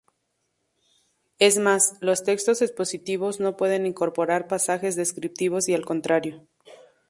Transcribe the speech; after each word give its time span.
Es 1.37 1.59
más, 1.59 1.97
los 2.01 2.23
textos 2.23 2.63
expositivos 2.63 3.39
no 3.39 3.55
pueden 3.55 3.85
incorporar 3.85 4.47
pasajes 4.47 4.95
descriptivos 4.95 5.69
y 5.69 5.75
al 5.75 5.85
contrario. 5.85 6.47